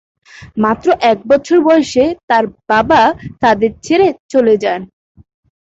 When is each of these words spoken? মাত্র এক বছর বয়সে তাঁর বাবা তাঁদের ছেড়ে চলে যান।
মাত্র 0.63 0.87
এক 1.11 1.19
বছর 1.31 1.57
বয়সে 1.67 2.05
তাঁর 2.29 2.43
বাবা 2.69 3.01
তাঁদের 3.41 3.71
ছেড়ে 3.85 4.07
চলে 4.31 4.55
যান। 4.63 4.81